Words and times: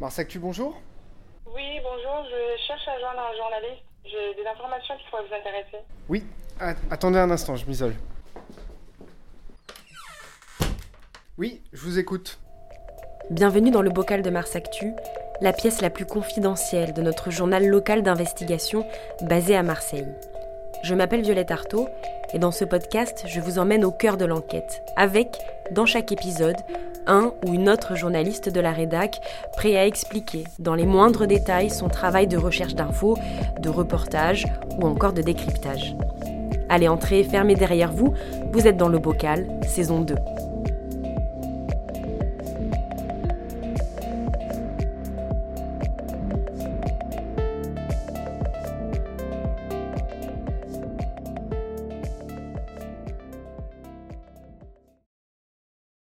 Mars 0.00 0.18
Actu, 0.18 0.38
bonjour. 0.38 0.80
Oui, 1.54 1.78
bonjour, 1.82 2.24
je 2.24 2.66
cherche 2.66 2.88
à 2.88 2.98
joindre 2.98 3.20
un 3.20 3.36
journaliste. 3.36 3.84
J'ai 4.06 4.42
des 4.42 4.48
informations 4.48 4.94
qui 4.96 5.10
pourraient 5.10 5.26
vous 5.28 5.34
intéresser. 5.34 5.84
Oui, 6.08 6.24
attendez 6.90 7.18
un 7.18 7.30
instant, 7.30 7.54
je 7.56 7.66
m'isole. 7.66 7.94
Oui, 11.36 11.60
je 11.74 11.82
vous 11.82 11.98
écoute. 11.98 12.38
Bienvenue 13.28 13.70
dans 13.70 13.82
le 13.82 13.90
bocal 13.90 14.22
de 14.22 14.30
Mars 14.30 14.56
Actu, 14.56 14.94
la 15.42 15.52
pièce 15.52 15.82
la 15.82 15.90
plus 15.90 16.06
confidentielle 16.06 16.94
de 16.94 17.02
notre 17.02 17.30
journal 17.30 17.66
local 17.66 18.02
d'investigation 18.02 18.86
basé 19.20 19.54
à 19.54 19.62
Marseille. 19.62 20.08
Je 20.82 20.94
m'appelle 20.94 21.20
Violette 21.20 21.50
Artaud 21.50 21.90
et 22.32 22.38
dans 22.38 22.52
ce 22.52 22.64
podcast, 22.64 23.24
je 23.26 23.38
vous 23.38 23.58
emmène 23.58 23.84
au 23.84 23.92
cœur 23.92 24.16
de 24.16 24.24
l'enquête, 24.24 24.82
avec, 24.96 25.36
dans 25.72 25.84
chaque 25.84 26.10
épisode, 26.10 26.56
un 27.10 27.32
ou 27.44 27.52
une 27.52 27.68
autre 27.68 27.96
journaliste 27.96 28.48
de 28.48 28.60
la 28.60 28.72
rédac 28.72 29.20
prêt 29.56 29.76
à 29.76 29.86
expliquer 29.86 30.44
dans 30.58 30.74
les 30.74 30.86
moindres 30.86 31.26
détails 31.26 31.68
son 31.68 31.88
travail 31.88 32.26
de 32.26 32.36
recherche 32.36 32.74
d'infos, 32.74 33.18
de 33.60 33.68
reportage 33.68 34.46
ou 34.78 34.86
encore 34.86 35.12
de 35.12 35.20
décryptage. 35.20 35.96
Allez, 36.68 36.88
entrez, 36.88 37.24
fermez 37.24 37.56
derrière 37.56 37.92
vous, 37.92 38.14
vous 38.52 38.66
êtes 38.66 38.76
dans 38.76 38.88
le 38.88 38.98
bocal, 38.98 39.48
saison 39.66 40.00
2. 40.00 40.14